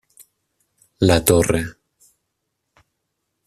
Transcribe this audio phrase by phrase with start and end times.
[1.09, 1.63] La Torre.